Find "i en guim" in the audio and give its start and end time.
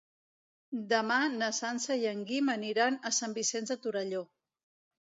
2.05-2.51